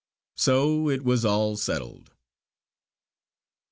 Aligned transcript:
So 0.33 0.89
it 0.89 1.03
was 1.03 1.23
all 1.25 1.57
settled. 1.57 2.09